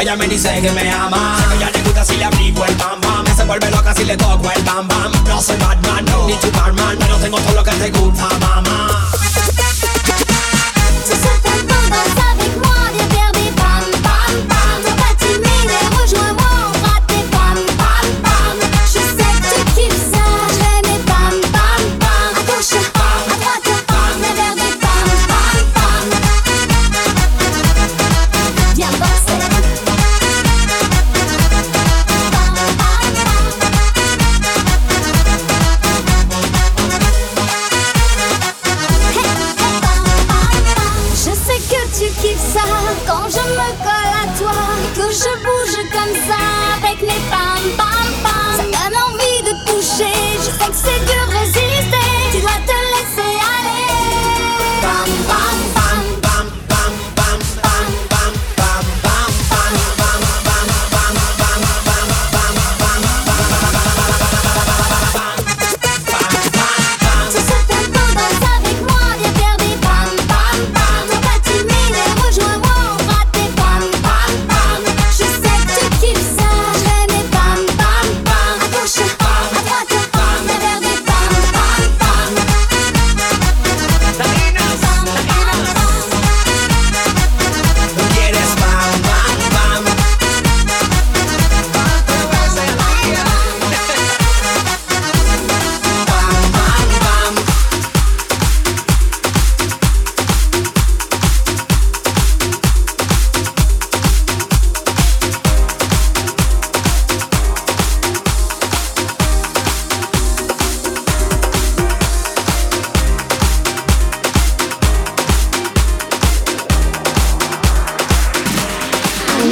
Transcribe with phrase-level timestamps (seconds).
[0.00, 1.36] Ella me dice que me ama.
[1.38, 3.36] Sé que ella le gusta si le aplico el bam bam.
[3.36, 5.12] Se vuelve loca si le toco el bam bam.
[5.28, 9.10] No soy Batman, no, ni Superman, pero tengo todo lo que te gusta, mamá.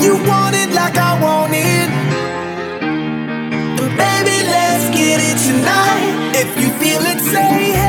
[0.00, 1.88] you want it like I want it.
[3.76, 6.32] But baby, let's get it tonight.
[6.36, 7.87] If you feel it, say hey.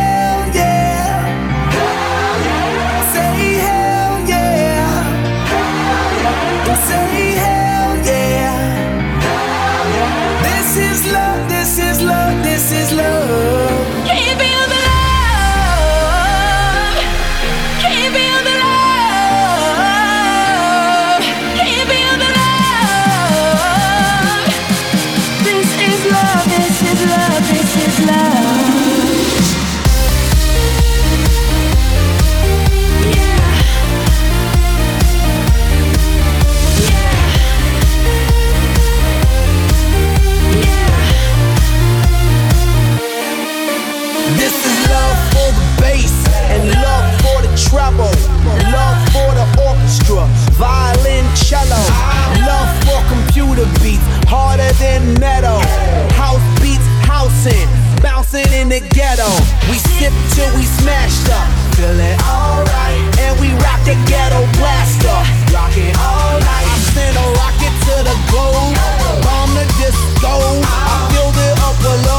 [59.99, 61.47] sip till we smashed up.
[61.75, 65.19] Feeling alright, and we rock the ghetto blaster.
[65.53, 66.67] rock it all night.
[66.71, 68.75] I send a rocket to the globe,
[69.23, 70.33] bomb the disco.
[70.63, 72.18] I filled it up with love.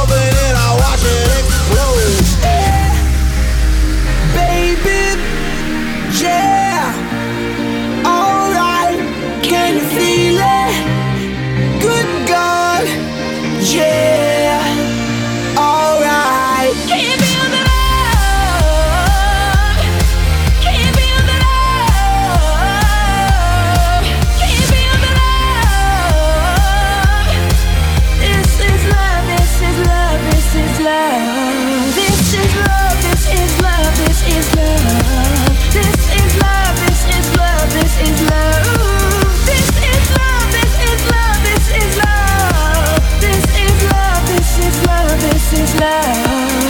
[45.50, 46.69] This is love.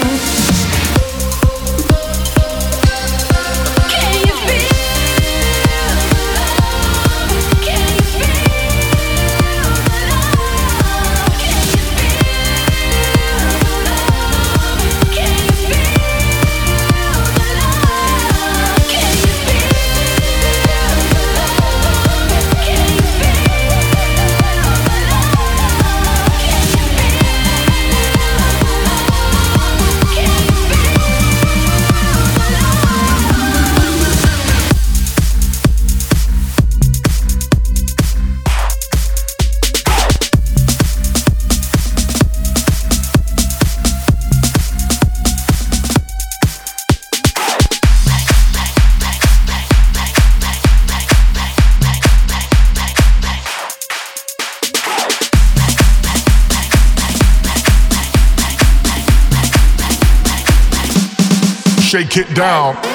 [62.10, 62.89] get down.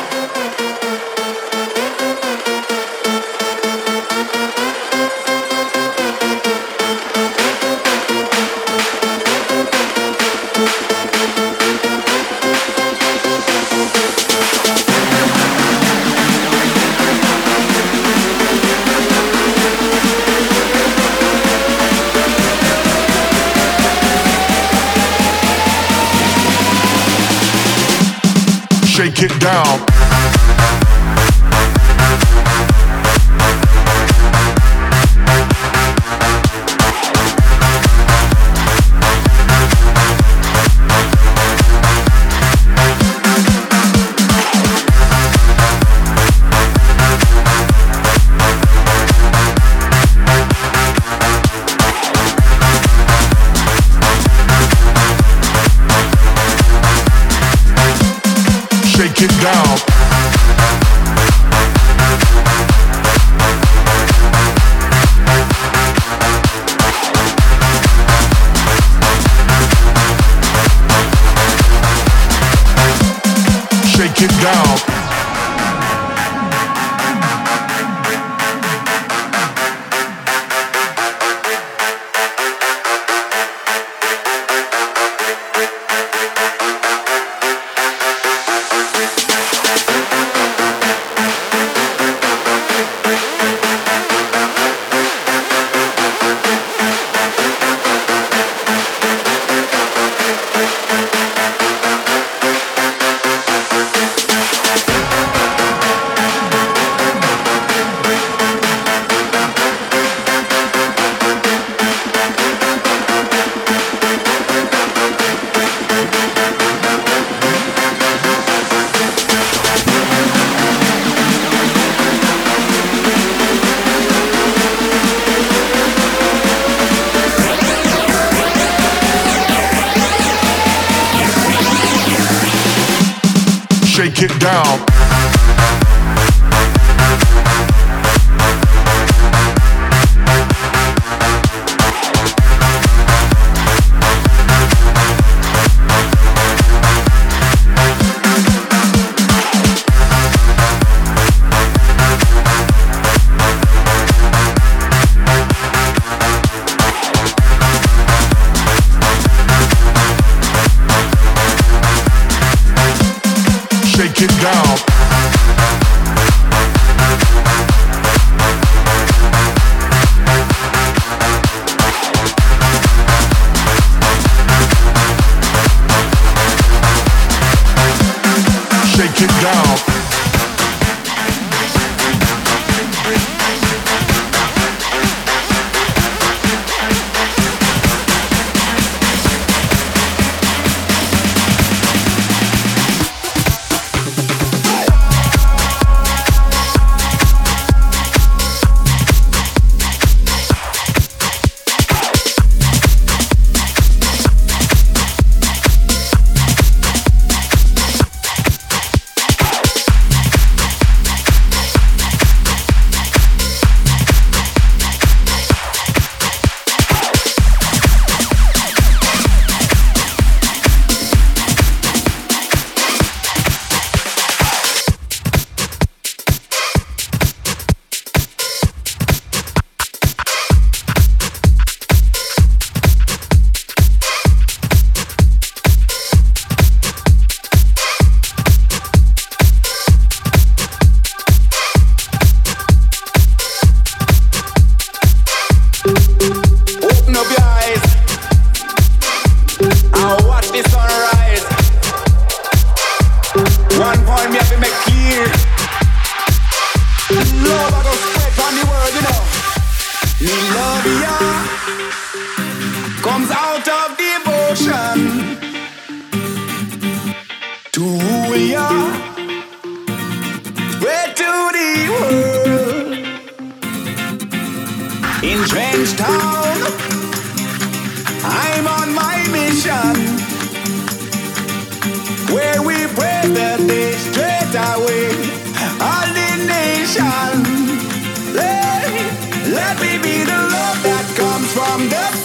[289.54, 292.25] let me be the love that comes from the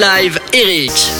[0.00, 1.19] Live, Eric.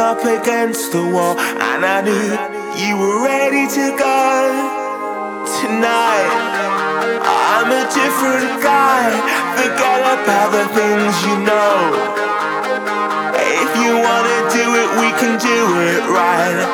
[0.00, 2.28] up against the wall, and I knew
[2.80, 4.24] you were ready to go
[5.60, 6.32] tonight.
[7.20, 9.12] I'm a different guy.
[9.60, 11.76] Forget about the things you know.
[13.36, 15.60] If you wanna do it, we can do
[15.92, 16.64] it right.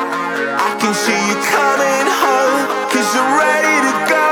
[0.63, 4.27] I can see you coming home, cause you're ready to go.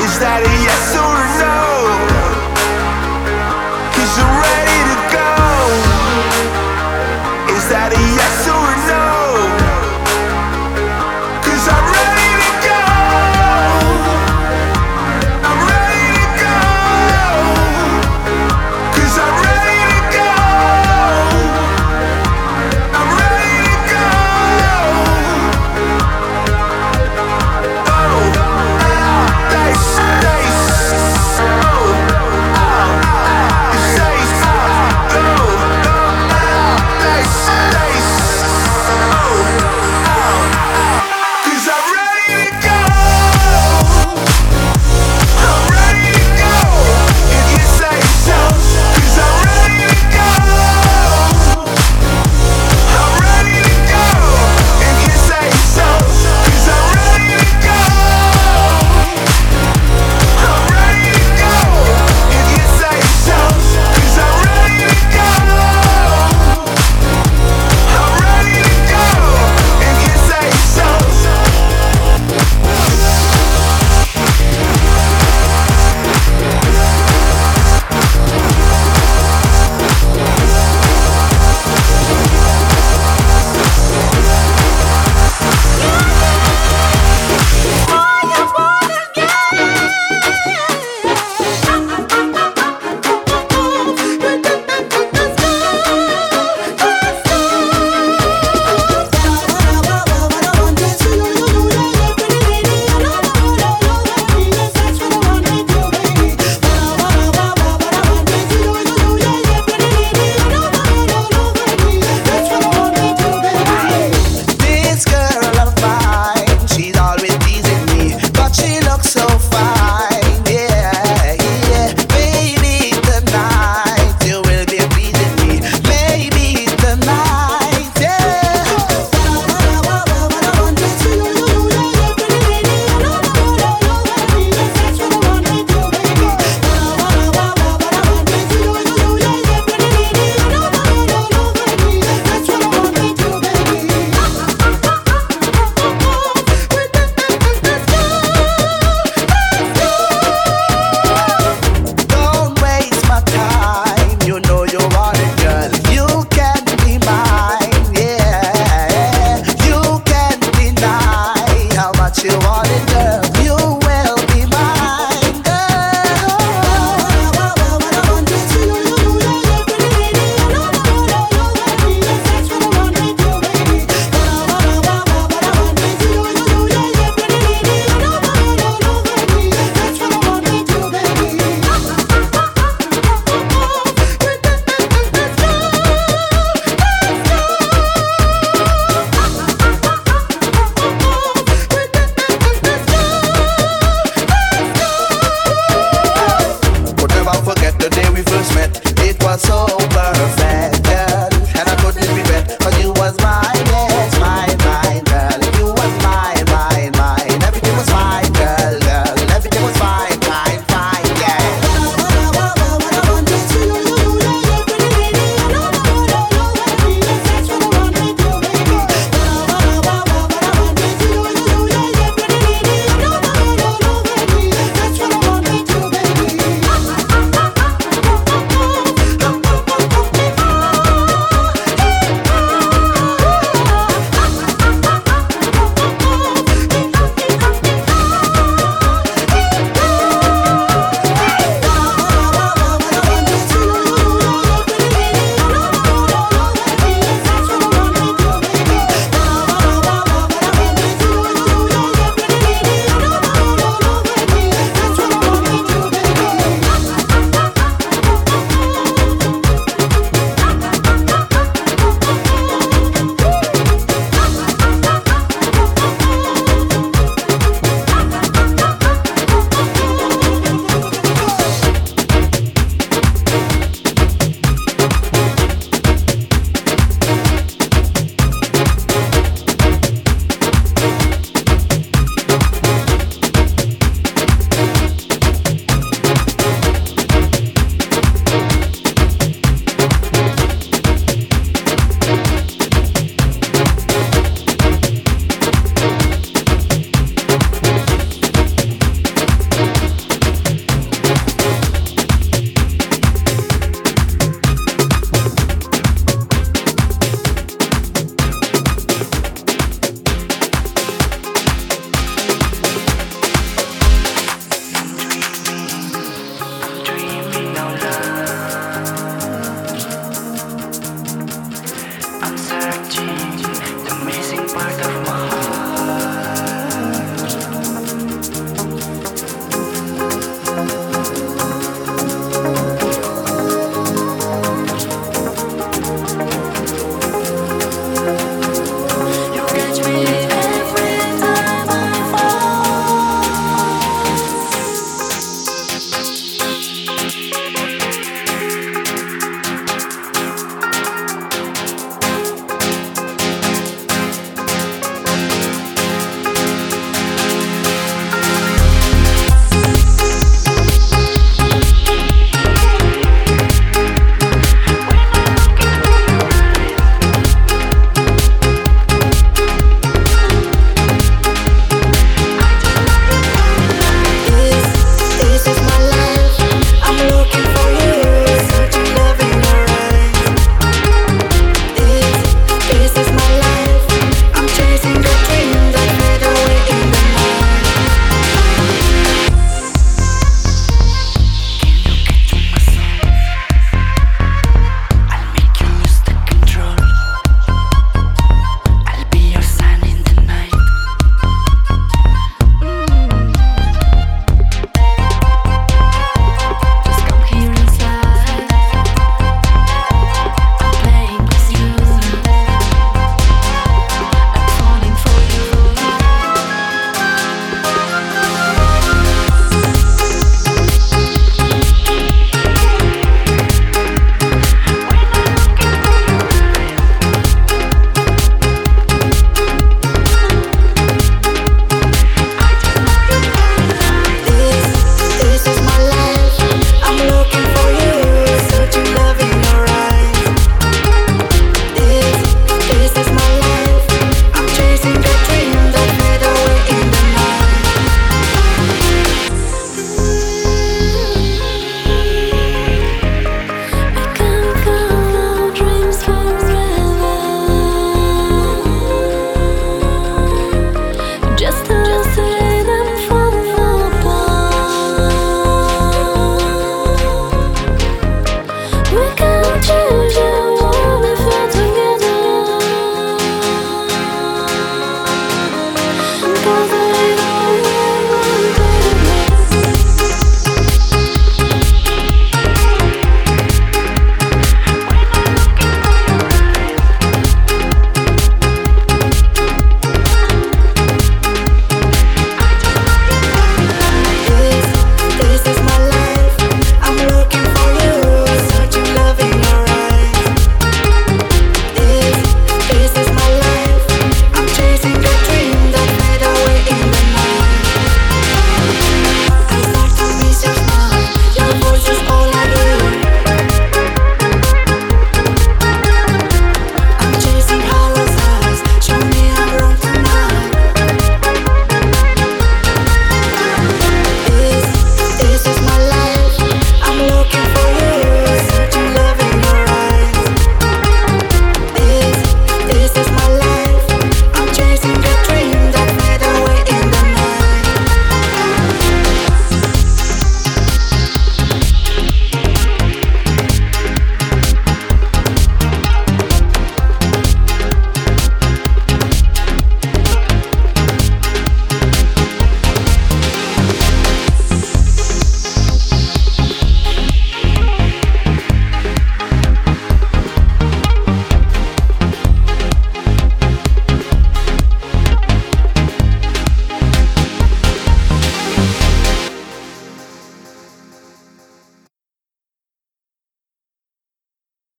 [0.00, 1.19] Is that a yes or no?